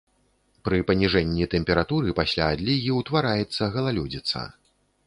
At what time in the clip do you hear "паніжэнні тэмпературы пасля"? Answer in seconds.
0.87-2.49